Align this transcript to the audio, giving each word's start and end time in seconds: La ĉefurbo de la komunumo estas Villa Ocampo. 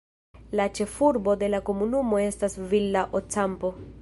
La 0.59 0.65
ĉefurbo 0.79 1.35
de 1.43 1.51
la 1.55 1.61
komunumo 1.69 2.25
estas 2.25 2.59
Villa 2.73 3.09
Ocampo. 3.23 3.77